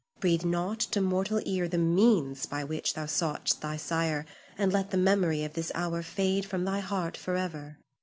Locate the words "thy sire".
3.61-4.25